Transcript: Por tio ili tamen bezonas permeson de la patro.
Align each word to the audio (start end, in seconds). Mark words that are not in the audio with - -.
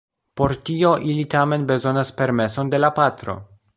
Por 0.39 0.53
tio 0.69 0.93
ili 1.11 1.25
tamen 1.33 1.67
bezonas 1.73 2.13
permeson 2.23 2.73
de 2.73 2.81
la 2.85 2.93
patro. 3.01 3.37